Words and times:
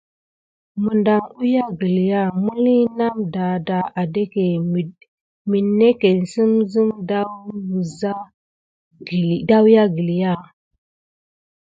Medam 0.83 1.23
wiya 1.37 1.65
gəlya 1.79 2.21
miliye 2.45 2.83
name 2.97 3.19
dadah 3.33 3.85
adake 4.01 4.45
minetken 5.49 6.17
sim 6.31 6.51
sime 6.71 6.95
ɗaou 7.09 7.39
wisi 7.69 8.11
gəlya. 9.95 10.33